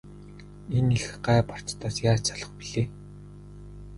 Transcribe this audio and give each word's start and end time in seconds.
Энэ 0.77 0.93
их 0.99 1.05
гай 1.25 1.39
барцдаас 1.49 1.95
яаж 2.09 2.19
салах 2.27 2.51
билээ? 2.57 2.87